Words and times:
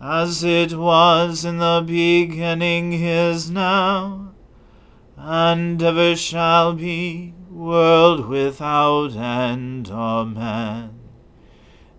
as 0.00 0.42
it 0.42 0.72
was 0.72 1.44
in 1.44 1.58
the 1.58 1.84
beginning 1.86 2.94
is 2.94 3.50
now, 3.50 4.32
and 5.16 5.82
ever 5.82 6.16
shall 6.16 6.72
be, 6.72 7.34
world 7.50 8.26
without 8.26 9.14
end. 9.14 9.90
Amen. 9.90 10.98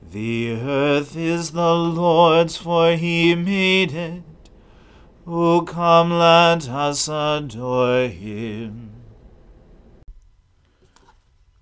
The 0.10 0.52
earth 0.54 1.16
is 1.16 1.52
the 1.52 1.76
Lord's, 1.76 2.58
for 2.58 2.94
he 2.94 3.36
made 3.36 3.94
it. 3.94 4.24
O 5.28 5.62
come, 5.62 6.12
let 6.12 6.68
us 6.68 7.08
adore 7.08 8.08
him. 8.08 8.90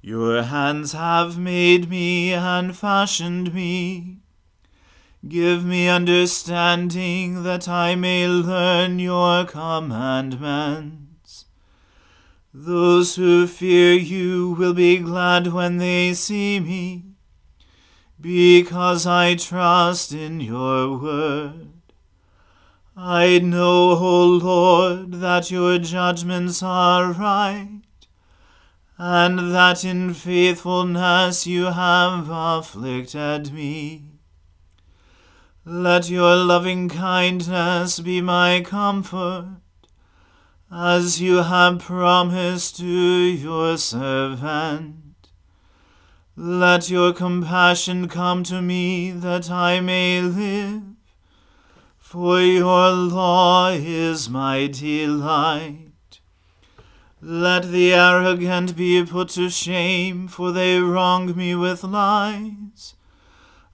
Your 0.02 0.44
hands 0.44 0.94
have 0.94 1.38
made 1.38 1.90
me 1.90 2.32
and 2.34 2.76
fashioned 2.76 3.54
me. 3.54 4.19
Give 5.28 5.66
me 5.66 5.90
understanding 5.90 7.44
that 7.44 7.68
I 7.68 7.96
may 7.96 8.26
learn 8.26 9.00
your 9.00 9.44
commandments. 9.44 11.44
Those 12.54 13.18
who 13.18 13.46
fear 13.46 13.96
you 13.96 14.56
will 14.58 14.74
be 14.74 15.00
glad 15.00 15.48
when 15.48 15.76
they 15.76 16.14
see 16.14 16.62
me, 16.62 17.04
because 18.20 19.06
I 19.06 19.36
trust 19.36 20.14
in 20.14 20.40
your 20.40 20.98
word. 20.98 21.68
I 22.96 23.40
know, 23.40 23.98
O 23.98 24.26
Lord, 24.26 25.16
that 25.16 25.52
your 25.52 25.80
judgments 25.80 26.64
are 26.64 27.12
right, 27.12 27.82
and 28.98 29.54
that 29.54 29.84
in 29.84 30.14
faithfulness 30.14 31.46
you 31.46 31.66
have 31.66 32.30
afflicted 32.30 33.52
me. 33.52 34.09
Let 35.72 36.10
your 36.10 36.36
loving 36.36 36.90
kindness 36.90 38.00
be 38.00 38.22
my 38.22 38.62
comfort, 38.66 39.50
as 40.72 41.22
you 41.22 41.44
have 41.44 41.78
promised 41.78 42.78
to 42.78 42.88
your 42.88 43.78
servant. 43.78 45.30
Let 46.36 46.90
your 46.90 47.14
compassion 47.14 48.08
come 48.08 48.42
to 48.46 48.64
me 48.64 49.12
that 49.12 49.52
I 49.52 49.80
may 49.80 50.24
live, 50.24 50.82
for 52.00 52.42
your 52.42 52.90
law 52.90 53.70
is 53.70 54.28
my 54.28 54.66
delight. 54.66 56.20
Let 57.22 57.70
the 57.70 57.94
arrogant 57.94 58.76
be 58.76 59.06
put 59.06 59.30
to 59.38 59.52
shame, 59.52 60.28
for 60.28 60.52
they 60.52 60.80
wrong 60.80 61.38
me 61.38 61.54
with 61.54 61.84
lies 61.84 62.96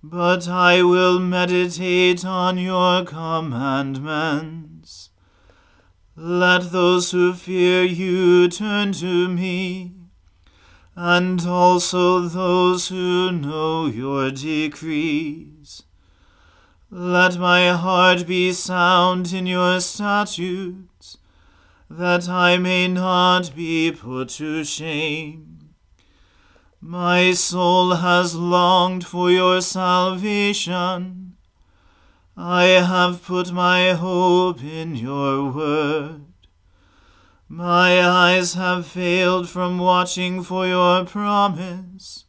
but 0.08 0.48
I 0.48 0.84
will 0.84 1.18
meditate 1.18 2.24
on 2.24 2.60
your 2.60 3.04
commandments. 3.04 5.10
Let 6.16 6.72
those 6.72 7.10
who 7.10 7.34
fear 7.34 7.84
you 7.84 8.48
turn 8.48 8.92
to 8.94 9.28
me, 9.28 9.96
and 10.96 11.44
also 11.48 12.20
those 12.22 12.90
who 12.90 13.32
know 13.32 13.88
your 13.88 14.30
decrees. 14.30 15.82
Let 16.92 17.40
my 17.40 17.70
heart 17.70 18.28
be 18.28 18.54
sound 18.54 19.34
in 19.34 19.48
your 19.48 19.82
statutes, 19.82 21.18
that 21.90 22.30
I 22.30 22.60
may 22.60 22.88
not 22.88 23.56
be 23.56 23.92
put 23.92 24.30
to 24.38 24.64
shame. 24.64 25.55
My 26.88 27.32
soul 27.32 27.96
has 27.96 28.36
longed 28.36 29.08
for 29.08 29.32
your 29.32 29.60
salvation. 29.60 31.36
I 32.38 32.66
have 32.66 33.26
put 33.26 33.52
my 33.52 33.94
hope 33.94 34.64
in 34.64 34.96
your 34.96 35.52
word. 35.52 36.26
My 37.50 38.08
eyes 38.08 38.54
have 38.54 38.86
failed 38.86 39.50
from 39.50 39.80
watching 39.80 40.44
for 40.44 40.68
your 40.68 41.06
promise. 41.06 42.26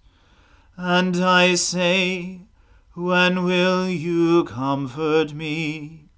And 0.79 1.19
I 1.19 1.55
say, 1.55 2.41
When 2.95 3.45
will 3.45 3.87
you 3.87 4.45
comfort 4.45 5.35
me? 5.35 6.09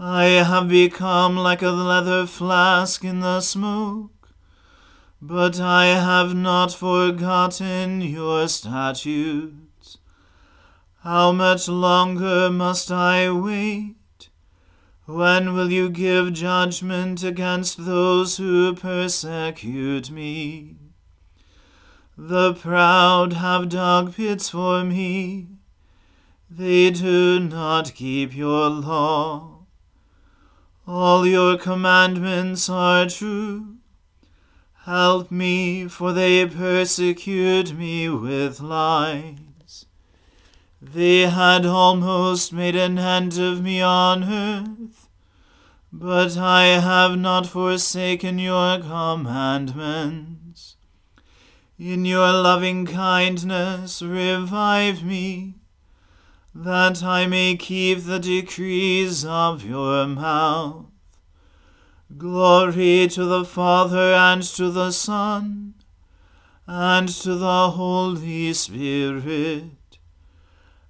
I 0.00 0.24
have 0.50 0.68
become 0.68 1.36
like 1.36 1.62
a 1.62 1.70
leather 1.70 2.26
flask 2.26 3.04
in 3.04 3.20
the 3.20 3.40
smoke. 3.40 4.13
But 5.26 5.58
I 5.58 5.86
have 5.86 6.34
not 6.34 6.74
forgotten 6.74 8.02
your 8.02 8.46
statutes. 8.46 9.96
How 11.00 11.32
much 11.32 11.66
longer 11.66 12.50
must 12.50 12.92
I 12.92 13.30
wait? 13.30 14.28
When 15.06 15.54
will 15.54 15.72
you 15.72 15.88
give 15.88 16.34
judgment 16.34 17.24
against 17.24 17.86
those 17.86 18.36
who 18.36 18.74
persecute 18.74 20.10
me? 20.10 20.76
The 22.18 22.52
proud 22.52 23.32
have 23.32 23.70
dug 23.70 24.14
pits 24.14 24.50
for 24.50 24.84
me. 24.84 25.46
They 26.50 26.90
do 26.90 27.40
not 27.40 27.94
keep 27.94 28.36
your 28.36 28.68
law. 28.68 29.64
All 30.86 31.26
your 31.26 31.56
commandments 31.56 32.68
are 32.68 33.08
true. 33.08 33.73
Help 34.84 35.30
me, 35.30 35.88
for 35.88 36.12
they 36.12 36.44
persecute 36.44 37.72
me 37.72 38.06
with 38.10 38.60
lies. 38.60 39.86
They 40.82 41.20
had 41.20 41.64
almost 41.64 42.52
made 42.52 42.76
an 42.76 42.98
end 42.98 43.38
of 43.38 43.62
me 43.62 43.80
on 43.80 44.24
earth, 44.24 45.08
but 45.90 46.36
I 46.36 46.64
have 46.66 47.16
not 47.16 47.46
forsaken 47.46 48.38
your 48.38 48.78
commandments. 48.80 50.76
In 51.78 52.04
your 52.04 52.30
loving 52.30 52.84
kindness, 52.84 54.02
revive 54.02 55.02
me, 55.02 55.54
that 56.54 57.02
I 57.02 57.26
may 57.26 57.56
keep 57.56 58.04
the 58.04 58.18
decrees 58.18 59.24
of 59.24 59.64
your 59.64 60.06
mouth. 60.06 60.93
Glory 62.16 63.08
to 63.08 63.24
the 63.24 63.44
Father 63.44 64.14
and 64.14 64.42
to 64.42 64.70
the 64.70 64.92
Son 64.92 65.74
and 66.66 67.08
to 67.08 67.34
the 67.34 67.70
Holy 67.70 68.52
Spirit 68.52 69.98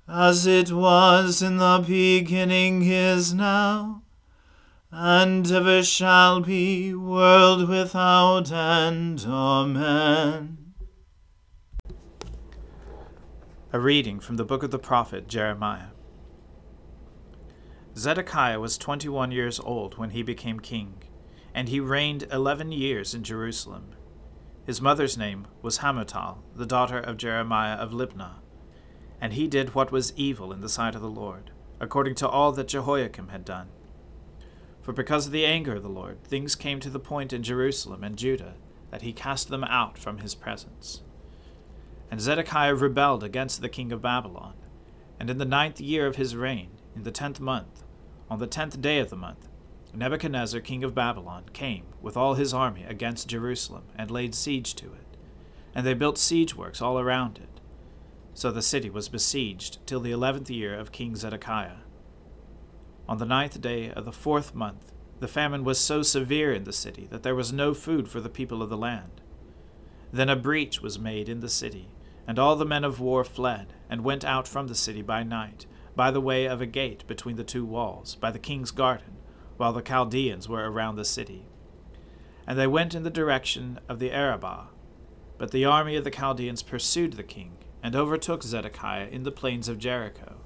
as 0.06 0.46
it 0.46 0.70
was 0.70 1.40
in 1.40 1.56
the 1.56 1.82
beginning 1.86 2.82
is 2.82 3.32
now, 3.32 4.02
and 4.90 5.50
ever 5.50 5.82
shall 5.82 6.40
be, 6.40 6.92
world 6.92 7.68
without 7.68 8.52
end. 8.52 9.24
Amen. 9.26 10.74
A 13.72 13.80
reading 13.80 14.20
from 14.20 14.36
the 14.36 14.44
book 14.44 14.62
of 14.62 14.70
the 14.70 14.78
prophet 14.78 15.26
Jeremiah. 15.26 15.88
Zedekiah 17.96 18.60
was 18.60 18.76
twenty 18.76 19.08
one 19.08 19.30
years 19.30 19.58
old 19.58 19.96
when 19.96 20.10
he 20.10 20.22
became 20.22 20.60
king, 20.60 21.02
and 21.54 21.68
he 21.68 21.80
reigned 21.80 22.26
eleven 22.32 22.72
years 22.72 23.14
in 23.14 23.22
Jerusalem. 23.22 23.90
His 24.66 24.80
mother's 24.80 25.16
name 25.16 25.46
was 25.62 25.78
Hamutal, 25.78 26.38
the 26.54 26.66
daughter 26.66 26.98
of 26.98 27.16
Jeremiah 27.16 27.76
of 27.76 27.92
Libnah 27.92 28.40
and 29.24 29.32
he 29.32 29.48
did 29.48 29.74
what 29.74 29.90
was 29.90 30.12
evil 30.16 30.52
in 30.52 30.60
the 30.60 30.68
sight 30.68 30.94
of 30.94 31.00
the 31.00 31.08
Lord, 31.08 31.50
according 31.80 32.14
to 32.16 32.28
all 32.28 32.52
that 32.52 32.68
Jehoiakim 32.68 33.28
had 33.28 33.42
done. 33.42 33.68
For 34.82 34.92
because 34.92 35.24
of 35.24 35.32
the 35.32 35.46
anger 35.46 35.76
of 35.76 35.82
the 35.82 35.88
Lord, 35.88 36.22
things 36.24 36.54
came 36.54 36.78
to 36.80 36.90
the 36.90 37.00
point 37.00 37.32
in 37.32 37.42
Jerusalem 37.42 38.04
and 38.04 38.18
Judah 38.18 38.56
that 38.90 39.00
he 39.00 39.14
cast 39.14 39.48
them 39.48 39.64
out 39.64 39.96
from 39.96 40.18
his 40.18 40.34
presence. 40.34 41.00
And 42.10 42.20
Zedekiah 42.20 42.74
rebelled 42.74 43.24
against 43.24 43.62
the 43.62 43.70
king 43.70 43.92
of 43.92 44.02
Babylon. 44.02 44.56
And 45.18 45.30
in 45.30 45.38
the 45.38 45.46
ninth 45.46 45.80
year 45.80 46.06
of 46.06 46.16
his 46.16 46.36
reign, 46.36 46.72
in 46.94 47.04
the 47.04 47.10
tenth 47.10 47.40
month, 47.40 47.82
on 48.28 48.40
the 48.40 48.46
tenth 48.46 48.78
day 48.82 48.98
of 48.98 49.08
the 49.08 49.16
month, 49.16 49.48
Nebuchadnezzar 49.96 50.60
king 50.60 50.84
of 50.84 50.94
Babylon 50.94 51.44
came 51.52 51.86
with 52.02 52.16
all 52.16 52.34
his 52.34 52.52
army 52.52 52.84
against 52.84 53.28
Jerusalem 53.28 53.84
and 53.96 54.10
laid 54.10 54.34
siege 54.34 54.74
to 54.76 54.86
it. 54.86 55.16
And 55.74 55.86
they 55.86 55.94
built 55.94 56.18
siege 56.18 56.54
works 56.54 56.82
all 56.82 56.98
around 56.98 57.38
it 57.38 57.54
so 58.34 58.50
the 58.50 58.62
city 58.62 58.90
was 58.90 59.08
besieged 59.08 59.78
till 59.86 60.00
the 60.00 60.10
eleventh 60.10 60.50
year 60.50 60.74
of 60.74 60.92
King 60.92 61.14
Zedekiah. 61.14 61.78
On 63.08 63.18
the 63.18 63.24
ninth 63.24 63.60
day 63.60 63.90
of 63.92 64.04
the 64.04 64.12
fourth 64.12 64.54
month, 64.54 64.92
the 65.20 65.28
famine 65.28 65.62
was 65.62 65.78
so 65.78 66.02
severe 66.02 66.52
in 66.52 66.64
the 66.64 66.72
city 66.72 67.06
that 67.10 67.22
there 67.22 67.36
was 67.36 67.52
no 67.52 67.72
food 67.72 68.08
for 68.08 68.20
the 68.20 68.28
people 68.28 68.60
of 68.60 68.70
the 68.70 68.76
land. 68.76 69.20
Then 70.12 70.28
a 70.28 70.36
breach 70.36 70.82
was 70.82 70.98
made 70.98 71.28
in 71.28 71.40
the 71.40 71.48
city, 71.48 71.88
and 72.26 72.38
all 72.38 72.56
the 72.56 72.64
men 72.64 72.82
of 72.82 73.00
war 73.00 73.22
fled, 73.24 73.74
and 73.88 74.02
went 74.02 74.24
out 74.24 74.48
from 74.48 74.66
the 74.66 74.74
city 74.74 75.02
by 75.02 75.22
night, 75.22 75.66
by 75.94 76.10
the 76.10 76.20
way 76.20 76.46
of 76.46 76.60
a 76.60 76.66
gate 76.66 77.06
between 77.06 77.36
the 77.36 77.44
two 77.44 77.64
walls, 77.64 78.16
by 78.16 78.32
the 78.32 78.38
king's 78.38 78.72
garden, 78.72 79.13
while 79.56 79.72
the 79.72 79.82
Chaldeans 79.82 80.48
were 80.48 80.70
around 80.70 80.96
the 80.96 81.04
city. 81.04 81.46
And 82.46 82.58
they 82.58 82.66
went 82.66 82.94
in 82.94 83.02
the 83.02 83.10
direction 83.10 83.80
of 83.88 83.98
the 83.98 84.10
Arabah. 84.10 84.68
But 85.38 85.50
the 85.50 85.64
army 85.64 85.96
of 85.96 86.04
the 86.04 86.10
Chaldeans 86.10 86.62
pursued 86.62 87.14
the 87.14 87.22
king, 87.22 87.52
and 87.82 87.96
overtook 87.96 88.42
Zedekiah 88.42 89.08
in 89.08 89.24
the 89.24 89.32
plains 89.32 89.68
of 89.68 89.78
Jericho. 89.78 90.36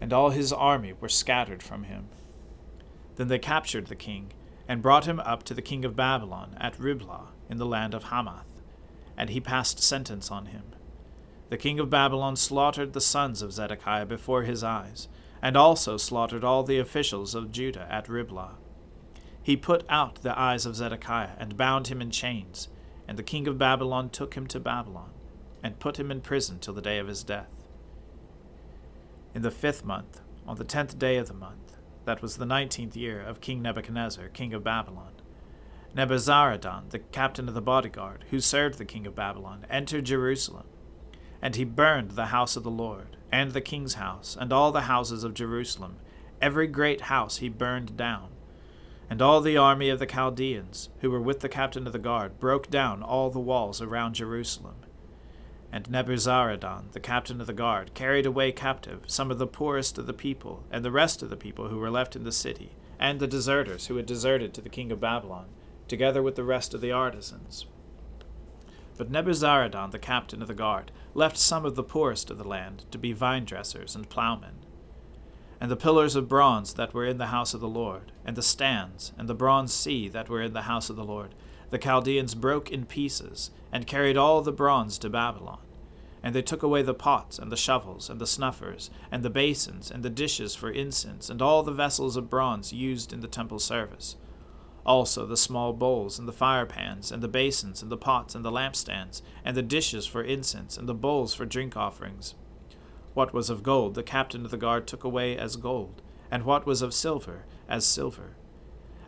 And 0.00 0.12
all 0.12 0.30
his 0.30 0.52
army 0.52 0.92
were 0.92 1.08
scattered 1.08 1.62
from 1.62 1.84
him. 1.84 2.08
Then 3.16 3.28
they 3.28 3.38
captured 3.38 3.88
the 3.88 3.96
king, 3.96 4.32
and 4.68 4.82
brought 4.82 5.06
him 5.06 5.18
up 5.20 5.42
to 5.44 5.54
the 5.54 5.62
king 5.62 5.84
of 5.84 5.96
Babylon 5.96 6.56
at 6.60 6.78
Riblah 6.78 7.28
in 7.48 7.56
the 7.56 7.66
land 7.66 7.94
of 7.94 8.04
Hamath, 8.04 8.60
and 9.16 9.30
he 9.30 9.40
passed 9.40 9.82
sentence 9.82 10.30
on 10.30 10.46
him. 10.46 10.62
The 11.48 11.56
king 11.56 11.80
of 11.80 11.88
Babylon 11.88 12.36
slaughtered 12.36 12.92
the 12.92 13.00
sons 13.00 13.40
of 13.40 13.52
Zedekiah 13.52 14.04
before 14.04 14.42
his 14.42 14.62
eyes, 14.62 15.08
and 15.40 15.56
also 15.56 15.96
slaughtered 15.96 16.44
all 16.44 16.62
the 16.62 16.78
officials 16.78 17.34
of 17.34 17.52
Judah 17.52 17.86
at 17.90 18.08
Riblah. 18.08 18.56
He 19.42 19.56
put 19.56 19.84
out 19.88 20.22
the 20.22 20.38
eyes 20.38 20.66
of 20.66 20.76
Zedekiah, 20.76 21.36
and 21.38 21.56
bound 21.56 21.88
him 21.88 22.02
in 22.02 22.10
chains, 22.10 22.68
and 23.06 23.18
the 23.18 23.22
king 23.22 23.48
of 23.48 23.56
Babylon 23.56 24.10
took 24.10 24.34
him 24.34 24.46
to 24.48 24.60
Babylon 24.60 25.10
and 25.62 25.78
put 25.78 25.98
him 25.98 26.10
in 26.10 26.20
prison 26.20 26.58
till 26.58 26.74
the 26.74 26.82
day 26.82 26.98
of 26.98 27.08
his 27.08 27.24
death. 27.24 27.50
In 29.34 29.42
the 29.42 29.50
fifth 29.50 29.84
month, 29.84 30.20
on 30.46 30.56
the 30.56 30.64
tenth 30.64 30.98
day 30.98 31.16
of 31.16 31.28
the 31.28 31.34
month, 31.34 31.76
that 32.04 32.22
was 32.22 32.36
the 32.36 32.46
nineteenth 32.46 32.96
year 32.96 33.20
of 33.20 33.40
King 33.40 33.62
Nebuchadnezzar, 33.62 34.28
king 34.28 34.54
of 34.54 34.64
Babylon, 34.64 35.12
Nebuzaradan, 35.94 36.90
the 36.90 36.98
captain 36.98 37.48
of 37.48 37.54
the 37.54 37.62
bodyguard, 37.62 38.24
who 38.30 38.40
served 38.40 38.78
the 38.78 38.84
king 38.84 39.06
of 39.06 39.14
Babylon, 39.14 39.66
entered 39.70 40.04
Jerusalem. 40.04 40.66
And 41.40 41.56
he 41.56 41.64
burned 41.64 42.12
the 42.12 42.26
house 42.26 42.56
of 42.56 42.64
the 42.64 42.70
Lord, 42.70 43.16
and 43.30 43.52
the 43.52 43.60
king's 43.60 43.94
house, 43.94 44.36
and 44.38 44.52
all 44.52 44.72
the 44.72 44.82
houses 44.82 45.24
of 45.24 45.34
Jerusalem. 45.34 45.96
Every 46.40 46.66
great 46.66 47.02
house 47.02 47.38
he 47.38 47.48
burned 47.48 47.96
down. 47.96 48.28
And 49.10 49.22
all 49.22 49.40
the 49.40 49.56
army 49.56 49.88
of 49.88 49.98
the 49.98 50.06
Chaldeans, 50.06 50.88
who 51.00 51.10
were 51.10 51.20
with 51.20 51.40
the 51.40 51.48
captain 51.48 51.86
of 51.86 51.92
the 51.92 51.98
guard, 51.98 52.38
broke 52.38 52.70
down 52.70 53.02
all 53.02 53.30
the 53.30 53.38
walls 53.40 53.80
around 53.80 54.14
Jerusalem 54.14 54.76
and 55.70 55.88
Nebuzaradan, 55.90 56.92
the 56.92 57.00
captain 57.00 57.40
of 57.40 57.46
the 57.46 57.52
guard, 57.52 57.92
carried 57.92 58.24
away 58.24 58.52
captive 58.52 59.02
some 59.06 59.30
of 59.30 59.38
the 59.38 59.46
poorest 59.46 59.98
of 59.98 60.06
the 60.06 60.14
people, 60.14 60.64
and 60.70 60.84
the 60.84 60.90
rest 60.90 61.22
of 61.22 61.30
the 61.30 61.36
people 61.36 61.68
who 61.68 61.78
were 61.78 61.90
left 61.90 62.16
in 62.16 62.24
the 62.24 62.32
city, 62.32 62.72
and 62.98 63.20
the 63.20 63.26
deserters 63.26 63.86
who 63.86 63.96
had 63.96 64.06
deserted 64.06 64.54
to 64.54 64.62
the 64.62 64.70
king 64.70 64.90
of 64.90 65.00
Babylon, 65.00 65.46
together 65.86 66.22
with 66.22 66.36
the 66.36 66.44
rest 66.44 66.72
of 66.72 66.80
the 66.80 66.92
artisans. 66.92 67.66
But 68.98 69.12
Nebuzaradan, 69.12 69.92
the 69.92 69.98
captain 70.00 70.42
of 70.42 70.48
the 70.48 70.54
guard, 70.54 70.90
left 71.14 71.38
some 71.38 71.64
of 71.64 71.76
the 71.76 71.84
poorest 71.84 72.30
of 72.30 72.38
the 72.38 72.48
land 72.48 72.84
to 72.90 72.98
be 72.98 73.12
vine 73.12 73.44
dressers 73.44 73.94
and 73.94 74.08
plowmen. 74.08 74.64
And 75.60 75.70
the 75.70 75.76
pillars 75.76 76.16
of 76.16 76.28
bronze 76.28 76.74
that 76.74 76.92
were 76.92 77.06
in 77.06 77.18
the 77.18 77.28
house 77.28 77.54
of 77.54 77.60
the 77.60 77.68
Lord, 77.68 78.10
and 78.24 78.36
the 78.36 78.42
stands, 78.42 79.12
and 79.16 79.28
the 79.28 79.34
bronze 79.34 79.72
sea 79.72 80.08
that 80.08 80.28
were 80.28 80.42
in 80.42 80.52
the 80.52 80.62
house 80.62 80.90
of 80.90 80.96
the 80.96 81.04
Lord, 81.04 81.36
the 81.70 81.78
Chaldeans 81.78 82.34
broke 82.34 82.70
in 82.70 82.86
pieces, 82.86 83.52
and 83.70 83.86
carried 83.86 84.16
all 84.16 84.42
the 84.42 84.50
bronze 84.50 84.98
to 84.98 85.08
Babylon. 85.08 85.60
And 86.20 86.34
they 86.34 86.42
took 86.42 86.64
away 86.64 86.82
the 86.82 86.92
pots, 86.92 87.38
and 87.38 87.52
the 87.52 87.56
shovels, 87.56 88.10
and 88.10 88.20
the 88.20 88.26
snuffers, 88.26 88.90
and 89.12 89.22
the 89.22 89.30
basins, 89.30 89.92
and 89.92 90.02
the 90.02 90.10
dishes 90.10 90.56
for 90.56 90.72
incense, 90.72 91.30
and 91.30 91.40
all 91.40 91.62
the 91.62 91.70
vessels 91.70 92.16
of 92.16 92.28
bronze 92.28 92.72
used 92.72 93.12
in 93.12 93.20
the 93.20 93.28
temple 93.28 93.60
service. 93.60 94.16
Also 94.88 95.26
the 95.26 95.36
small 95.36 95.74
bowls, 95.74 96.18
and 96.18 96.26
the 96.26 96.32
fire 96.32 96.64
pans, 96.64 97.12
and 97.12 97.22
the 97.22 97.28
basins, 97.28 97.82
and 97.82 97.92
the 97.92 97.96
pots, 97.98 98.34
and 98.34 98.42
the 98.42 98.50
lampstands, 98.50 99.20
and 99.44 99.54
the 99.54 99.62
dishes 99.62 100.06
for 100.06 100.22
incense, 100.22 100.78
and 100.78 100.88
the 100.88 100.94
bowls 100.94 101.34
for 101.34 101.44
drink 101.44 101.76
offerings. 101.76 102.34
What 103.12 103.34
was 103.34 103.50
of 103.50 103.62
gold 103.62 103.94
the 103.94 104.02
captain 104.02 104.46
of 104.46 104.50
the 104.50 104.56
guard 104.56 104.86
took 104.86 105.04
away 105.04 105.36
as 105.36 105.56
gold, 105.56 106.00
and 106.30 106.42
what 106.42 106.64
was 106.64 106.80
of 106.80 106.94
silver 106.94 107.44
as 107.68 107.84
silver. 107.84 108.36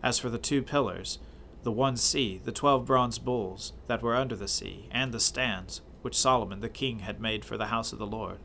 As 0.03 0.19
for 0.19 0.29
the 0.29 0.37
two 0.37 0.61
pillars, 0.61 1.19
the 1.63 1.73
one 1.73 1.97
sea, 1.97 2.43
the 2.45 2.53
twelve 2.53 2.85
bronze 2.85 3.19
bulls 3.19 3.73
that 3.87 4.03
were 4.03 4.17
under 4.17 4.37
the 4.37 4.49
sea, 4.49 4.87
and 4.91 5.13
the 5.13 5.19
stands, 5.19 5.81
which 6.03 6.15
Solomon 6.15 6.61
the 6.61 6.69
king 6.69 6.99
had 6.99 7.23
made 7.23 7.43
for 7.43 7.57
the 7.57 7.69
house 7.69 7.91
of 7.91 7.99
the 7.99 8.07
Lord. 8.07 8.37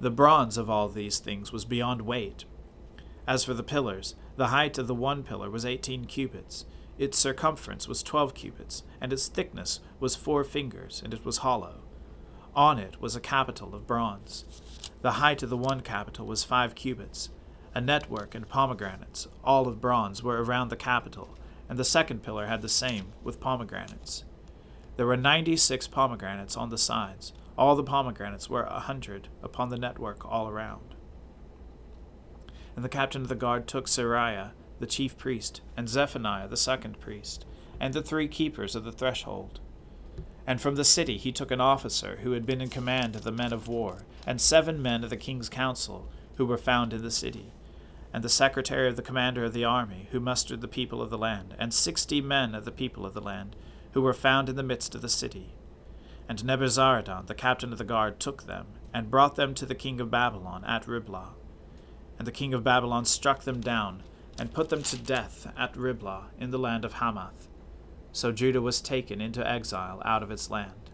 The 0.00 0.10
bronze 0.10 0.56
of 0.56 0.70
all 0.70 0.88
these 0.88 1.18
things 1.18 1.52
was 1.52 1.66
beyond 1.66 2.02
weight. 2.02 2.46
As 3.26 3.44
for 3.44 3.54
the 3.54 3.62
pillars, 3.62 4.14
the 4.36 4.48
height 4.48 4.78
of 4.78 4.86
the 4.86 4.94
one 4.94 5.22
pillar 5.22 5.50
was 5.50 5.64
eighteen 5.64 6.04
cubits, 6.04 6.66
its 6.98 7.18
circumference 7.18 7.88
was 7.88 8.02
twelve 8.02 8.34
cubits, 8.34 8.82
and 9.00 9.12
its 9.12 9.28
thickness 9.28 9.80
was 9.98 10.14
four 10.14 10.44
fingers, 10.44 11.00
and 11.04 11.12
it 11.12 11.24
was 11.24 11.38
hollow. 11.38 11.82
On 12.54 12.78
it 12.78 13.00
was 13.00 13.16
a 13.16 13.20
capital 13.20 13.74
of 13.74 13.86
bronze. 13.86 14.44
The 15.02 15.12
height 15.12 15.42
of 15.42 15.50
the 15.50 15.56
one 15.56 15.80
capital 15.80 16.26
was 16.26 16.44
five 16.44 16.74
cubits. 16.74 17.30
A 17.74 17.80
network 17.80 18.34
and 18.34 18.48
pomegranates, 18.48 19.26
all 19.42 19.66
of 19.66 19.80
bronze, 19.80 20.22
were 20.22 20.42
around 20.42 20.68
the 20.68 20.76
capital 20.76 21.36
and 21.68 21.78
the 21.78 21.84
second 21.84 22.22
pillar 22.22 22.46
had 22.46 22.62
the 22.62 22.68
same, 22.68 23.12
with 23.22 23.40
pomegranates. 23.40 24.24
There 24.96 25.06
were 25.06 25.16
ninety 25.16 25.56
six 25.56 25.88
pomegranates 25.88 26.56
on 26.56 26.68
the 26.68 26.78
sides. 26.78 27.32
All 27.56 27.74
the 27.74 27.82
pomegranates 27.82 28.50
were 28.50 28.64
a 28.64 28.80
hundred 28.80 29.28
upon 29.42 29.70
the 29.70 29.78
network 29.78 30.24
all 30.24 30.48
around. 30.48 30.93
And 32.76 32.84
the 32.84 32.88
captain 32.88 33.22
of 33.22 33.28
the 33.28 33.34
guard 33.34 33.66
took 33.66 33.86
Seraiah, 33.86 34.52
the 34.80 34.86
chief 34.86 35.16
priest, 35.16 35.60
and 35.76 35.88
Zephaniah, 35.88 36.48
the 36.48 36.56
second 36.56 36.98
priest, 36.98 37.44
and 37.78 37.94
the 37.94 38.02
three 38.02 38.28
keepers 38.28 38.74
of 38.74 38.84
the 38.84 38.92
threshold. 38.92 39.60
And 40.46 40.60
from 40.60 40.74
the 40.74 40.84
city 40.84 41.16
he 41.16 41.32
took 41.32 41.50
an 41.50 41.60
officer 41.60 42.18
who 42.22 42.32
had 42.32 42.44
been 42.44 42.60
in 42.60 42.68
command 42.68 43.16
of 43.16 43.22
the 43.22 43.32
men 43.32 43.52
of 43.52 43.68
war, 43.68 44.04
and 44.26 44.40
seven 44.40 44.82
men 44.82 45.04
of 45.04 45.10
the 45.10 45.16
king's 45.16 45.48
council, 45.48 46.08
who 46.36 46.44
were 46.44 46.58
found 46.58 46.92
in 46.92 47.02
the 47.02 47.10
city, 47.10 47.52
and 48.12 48.22
the 48.22 48.28
secretary 48.28 48.88
of 48.88 48.96
the 48.96 49.02
commander 49.02 49.44
of 49.44 49.52
the 49.52 49.64
army, 49.64 50.08
who 50.10 50.20
mustered 50.20 50.60
the 50.60 50.68
people 50.68 51.00
of 51.00 51.10
the 51.10 51.18
land, 51.18 51.54
and 51.58 51.72
sixty 51.72 52.20
men 52.20 52.54
of 52.54 52.64
the 52.64 52.72
people 52.72 53.06
of 53.06 53.14
the 53.14 53.20
land, 53.20 53.56
who 53.92 54.02
were 54.02 54.12
found 54.12 54.48
in 54.48 54.56
the 54.56 54.62
midst 54.62 54.94
of 54.94 55.02
the 55.02 55.08
city. 55.08 55.54
And 56.28 56.44
Nebuzaradan, 56.44 57.26
the 57.26 57.34
captain 57.34 57.72
of 57.72 57.78
the 57.78 57.84
guard, 57.84 58.18
took 58.20 58.44
them, 58.44 58.66
and 58.92 59.10
brought 59.10 59.36
them 59.36 59.54
to 59.54 59.66
the 59.66 59.74
king 59.74 60.00
of 60.00 60.10
Babylon 60.10 60.64
at 60.64 60.86
Riblah. 60.86 61.34
And 62.18 62.26
the 62.26 62.32
king 62.32 62.54
of 62.54 62.64
Babylon 62.64 63.04
struck 63.04 63.42
them 63.42 63.60
down, 63.60 64.02
and 64.38 64.52
put 64.52 64.68
them 64.68 64.82
to 64.82 64.96
death 64.96 65.52
at 65.56 65.76
Riblah 65.76 66.30
in 66.38 66.50
the 66.50 66.58
land 66.58 66.84
of 66.84 66.94
Hamath. 66.94 67.48
So 68.12 68.32
Judah 68.32 68.60
was 68.60 68.80
taken 68.80 69.20
into 69.20 69.48
exile 69.48 70.02
out 70.04 70.22
of 70.22 70.30
its 70.30 70.50
land. 70.50 70.90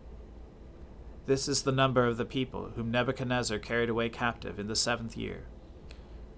This 1.27 1.49
is 1.49 1.63
the 1.63 1.73
number 1.73 2.07
of 2.07 2.17
the 2.17 2.25
people 2.25 2.73
whom 2.75 2.91
Nebuchadnezzar 2.91 3.59
carried 3.59 3.89
away 3.89 4.09
captive 4.09 4.59
in 4.59 4.67
the 4.67 4.77
seventh 4.77 5.17
year 5.17 5.47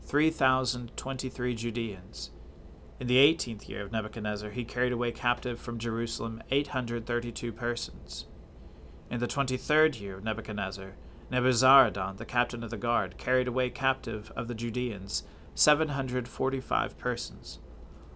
three 0.03 0.31
thousand 0.31 0.97
twenty 0.97 1.29
three 1.29 1.55
Judeans 1.55 2.31
in 3.03 3.09
the 3.09 3.19
eighteenth 3.19 3.69
year 3.69 3.83
of 3.83 3.91
Nebuchadnezzar, 3.91 4.51
he 4.51 4.65
carried 4.65 4.93
away 4.93 5.11
captive 5.11 5.59
from 5.59 5.79
Jerusalem 5.79 6.41
eight 6.53 6.69
hundred 6.69 7.05
thirty 7.05 7.33
two 7.33 7.53
persons. 7.53 8.27
In 9.11 9.19
the 9.19 9.27
twenty 9.27 9.57
third 9.57 9.97
year 9.97 10.19
of 10.19 10.23
Nebuchadnezzar, 10.23 10.95
Nebuzaradan, 11.33 12.19
the 12.19 12.27
captain 12.27 12.63
of 12.63 12.69
the 12.69 12.77
guard, 12.77 13.17
carried 13.17 13.49
away 13.49 13.71
captive 13.71 14.31
of 14.37 14.49
the 14.49 14.55
Judeans 14.55 15.23
seven 15.55 15.89
hundred 15.89 16.29
forty 16.29 16.61
five 16.61 16.99
persons. 16.99 17.59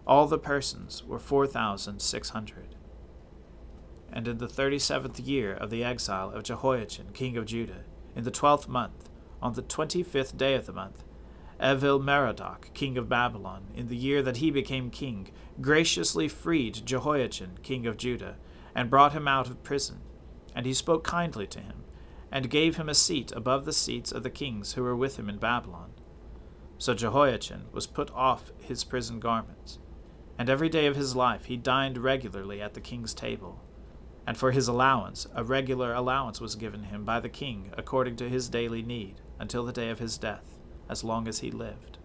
All 0.07 0.27
the 0.27 0.39
persons 0.39 1.03
were 1.03 1.19
four 1.19 1.47
thousand 1.47 2.01
six 2.01 2.29
hundred. 2.29 2.75
And 4.13 4.29
in 4.29 4.37
the 4.37 4.49
thirty 4.49 4.79
seventh 4.79 5.19
year 5.19 5.55
of 5.55 5.71
the 5.71 5.83
exile 5.83 6.31
of 6.31 6.43
Jehoiachin, 6.43 7.13
king 7.15 7.39
of 7.39 7.47
Judah, 7.47 7.85
in 8.15 8.25
the 8.25 8.31
twelfth 8.31 8.69
month, 8.69 9.09
on 9.41 9.55
the 9.55 9.63
twenty 9.63 10.03
fifth 10.03 10.37
day 10.37 10.55
of 10.55 10.67
the 10.67 10.75
month, 10.75 11.03
Evil 11.59 11.99
Merodach, 11.99 12.75
king 12.75 12.99
of 12.99 13.09
Babylon, 13.09 13.69
in 13.75 13.89
the 13.89 13.97
year 13.97 14.21
that 14.21 14.37
he 14.37 14.51
became 14.51 14.91
king, 14.91 15.31
graciously 15.59 16.29
freed 16.29 16.85
Jehoiachin, 16.85 17.61
king 17.63 17.87
of 17.87 17.97
Judah, 17.97 18.37
and 18.75 18.91
brought 18.91 19.15
him 19.15 19.27
out 19.27 19.49
of 19.49 19.63
prison. 19.63 20.03
And 20.55 20.67
he 20.67 20.75
spoke 20.75 21.03
kindly 21.03 21.47
to 21.47 21.61
him, 21.61 21.85
and 22.31 22.51
gave 22.51 22.77
him 22.77 22.89
a 22.89 22.95
seat 22.95 23.33
above 23.33 23.65
the 23.65 23.73
seats 23.73 24.13
of 24.13 24.23
the 24.23 24.31
kings 24.31 24.73
who 24.73 24.83
were 24.83 24.97
with 24.97 25.19
him 25.19 25.29
in 25.29 25.39
Babylon. 25.39 25.93
So 26.79 26.95
Jehoiachin 26.95 27.67
was 27.73 27.87
put 27.87 28.11
off 28.11 28.53
his 28.59 28.85
prison 28.85 29.21
garments, 29.21 29.79
and 30.39 30.51
every 30.51 30.69
day 30.69 30.87
of 30.87 30.97
his 30.97 31.17
life 31.17 31.47
he 31.47 31.57
dined 31.57 31.99
regularly 31.99 32.61
at 32.61 32.75
the 32.75 32.81
king's 32.81 33.15
table. 33.15 33.63
And 34.27 34.37
for 34.37 34.51
his 34.51 34.69
allowance, 34.69 35.27
a 35.35 35.45
regular 35.45 35.95
allowance 35.95 36.41
was 36.41 36.57
given 36.57 36.85
him 36.85 37.05
by 37.05 37.21
the 37.21 37.29
king 37.29 37.71
according 37.79 38.17
to 38.17 38.29
his 38.29 38.49
daily 38.49 38.83
need, 38.83 39.21
until 39.39 39.65
the 39.65 39.73
day 39.73 39.91
of 39.91 39.99
his 39.99 40.19
death 40.19 40.57
as 40.89 41.05
long 41.05 41.29
as 41.29 41.41
he 41.41 41.51
lived. 41.51 41.99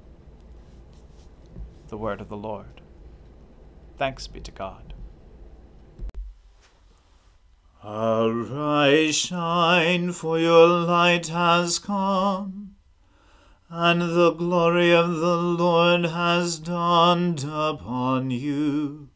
The 1.88 1.98
word 1.98 2.22
of 2.22 2.30
the 2.30 2.38
Lord. 2.38 2.82
Thanks 3.98 4.28
be 4.28 4.40
to 4.42 4.52
God. 4.52 4.94
Arise, 8.28 9.16
shine, 9.16 10.12
for 10.12 10.40
your 10.40 10.68
light 10.68 11.28
has 11.28 11.80
come, 11.80 12.76
and 13.70 14.02
the 14.02 14.32
glory 14.32 14.94
of 14.94 15.18
the 15.18 15.38
Lord 15.38 16.06
has 16.06 16.60
dawned 16.60 17.44
upon 17.44 18.32
you. 18.32 19.10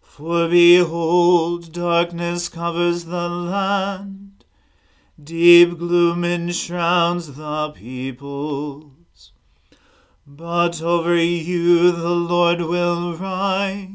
For 0.00 0.48
behold, 0.48 1.72
darkness 1.72 2.48
covers 2.48 3.04
the 3.04 3.28
land 3.28 4.26
Deep 5.22 5.78
gloom 5.78 6.24
enshrouds 6.24 7.36
the 7.36 7.70
peoples. 7.70 9.32
But 10.26 10.82
over 10.82 11.16
you 11.16 11.90
the 11.90 12.10
Lord 12.10 12.60
will 12.60 13.16
rise, 13.16 13.88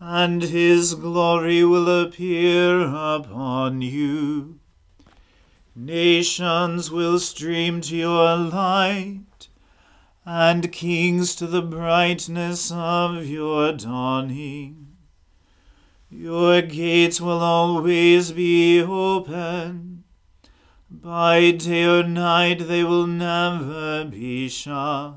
and 0.00 0.42
his 0.44 0.94
glory 0.94 1.62
will 1.62 2.02
appear 2.02 2.80
upon 2.80 3.82
you. 3.82 4.58
Nations 5.76 6.90
will 6.90 7.18
stream 7.18 7.82
to 7.82 7.94
your 7.94 8.36
light, 8.36 9.48
and 10.24 10.72
kings 10.72 11.34
to 11.36 11.46
the 11.46 11.62
brightness 11.62 12.72
of 12.72 13.26
your 13.26 13.72
dawning. 13.72 14.96
Your 16.08 16.62
gates 16.62 17.20
will 17.20 17.40
always 17.40 18.32
be 18.32 18.82
open 18.82 20.04
by 20.90 21.52
day 21.52 21.84
or 21.84 22.02
night 22.02 22.66
they 22.66 22.82
will 22.82 23.06
never 23.06 24.04
be 24.04 24.48
shut. 24.48 25.14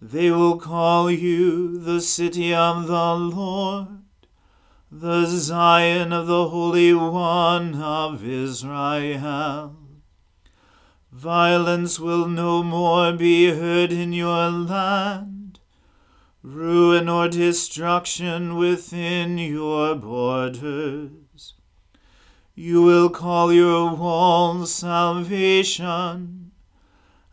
They 0.00 0.30
will 0.30 0.58
call 0.58 1.10
you 1.10 1.76
the 1.76 2.00
city 2.00 2.54
of 2.54 2.86
the 2.86 3.14
Lord, 3.16 3.88
the 4.92 5.26
Zion 5.26 6.12
of 6.12 6.28
the 6.28 6.48
Holy 6.50 6.94
One 6.94 7.74
of 7.74 8.24
Israel. 8.24 9.76
Violence 11.10 11.98
will 11.98 12.28
no 12.28 12.62
more 12.62 13.12
be 13.12 13.50
heard 13.50 13.90
in 13.90 14.12
your 14.12 14.50
land, 14.50 15.58
ruin 16.44 17.08
or 17.08 17.28
destruction 17.28 18.54
within 18.54 19.36
your 19.36 19.96
borders. 19.96 21.54
You 22.54 22.82
will 22.82 23.10
call 23.10 23.52
your 23.52 23.96
walls 23.96 24.72
salvation, 24.72 26.37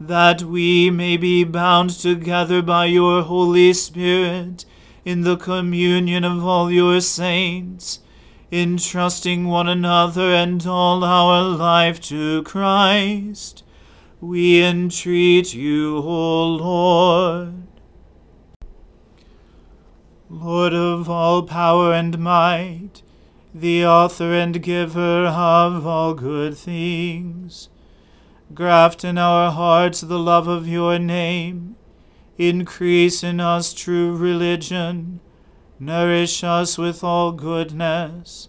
that 0.00 0.42
we 0.42 0.90
may 0.90 1.18
be 1.18 1.44
bound 1.44 1.90
together 1.90 2.62
by 2.62 2.86
your 2.86 3.22
Holy 3.22 3.70
Spirit 3.74 4.64
in 5.04 5.20
the 5.20 5.36
communion 5.36 6.24
of 6.24 6.42
all 6.42 6.70
your 6.70 7.02
saints, 7.02 8.00
entrusting 8.50 9.46
one 9.46 9.68
another 9.68 10.32
and 10.32 10.66
all 10.66 11.04
our 11.04 11.42
life 11.42 12.00
to 12.00 12.42
Christ. 12.44 13.62
We 14.22 14.62
entreat 14.62 15.52
you, 15.52 15.98
O 15.98 16.46
Lord. 16.46 17.62
Lord 20.30 20.72
of 20.72 21.10
all 21.10 21.42
power 21.42 21.92
and 21.92 22.18
might, 22.18 23.02
the 23.54 23.84
author 23.84 24.32
and 24.32 24.62
giver 24.62 25.26
of 25.26 25.86
all 25.86 26.14
good 26.14 26.56
things. 26.56 27.68
Graft 28.52 29.04
in 29.04 29.16
our 29.16 29.52
hearts 29.52 30.00
the 30.00 30.18
love 30.18 30.48
of 30.48 30.66
your 30.66 30.98
name. 30.98 31.76
Increase 32.36 33.22
in 33.22 33.38
us 33.38 33.72
true 33.72 34.16
religion. 34.16 35.20
Nourish 35.78 36.42
us 36.42 36.76
with 36.76 37.04
all 37.04 37.32
goodness. 37.32 38.48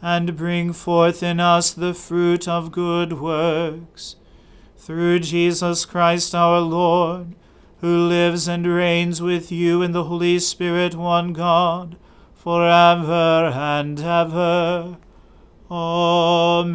And 0.00 0.36
bring 0.36 0.72
forth 0.72 1.22
in 1.22 1.40
us 1.40 1.72
the 1.72 1.94
fruit 1.94 2.46
of 2.46 2.70
good 2.70 3.14
works. 3.14 4.16
Through 4.76 5.20
Jesus 5.20 5.84
Christ 5.84 6.34
our 6.34 6.60
Lord, 6.60 7.34
who 7.80 8.06
lives 8.06 8.46
and 8.46 8.66
reigns 8.66 9.20
with 9.22 9.50
you 9.50 9.82
in 9.82 9.92
the 9.92 10.04
Holy 10.04 10.38
Spirit, 10.38 10.94
one 10.94 11.32
God 11.32 11.96
forever 12.44 13.50
and 13.54 13.98
ever. 13.98 14.98
Amen. 15.70 16.74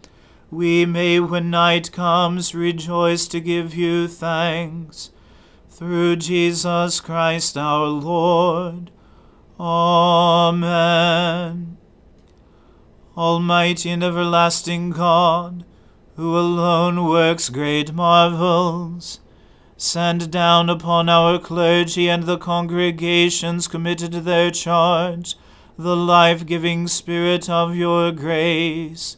we 0.51 0.85
may, 0.85 1.19
when 1.19 1.49
night 1.49 1.91
comes, 1.91 2.53
rejoice 2.53 3.27
to 3.29 3.39
give 3.39 3.73
you 3.73 4.07
thanks. 4.07 5.09
Through 5.69 6.17
Jesus 6.17 6.99
Christ 6.99 7.57
our 7.57 7.87
Lord. 7.87 8.91
Amen. 9.59 10.67
Almighty 13.17 13.89
and 13.89 14.03
everlasting 14.03 14.91
God, 14.91 15.65
who 16.15 16.37
alone 16.37 17.05
works 17.05 17.49
great 17.49 17.93
marvels, 17.93 19.21
Send 19.83 20.29
down 20.29 20.69
upon 20.69 21.09
our 21.09 21.39
clergy 21.39 22.07
and 22.07 22.25
the 22.25 22.37
congregations 22.37 23.67
committed 23.67 24.11
to 24.11 24.21
their 24.21 24.51
charge 24.51 25.35
the 25.75 25.95
life 25.95 26.45
giving 26.45 26.87
Spirit 26.87 27.49
of 27.49 27.75
your 27.75 28.11
grace. 28.11 29.17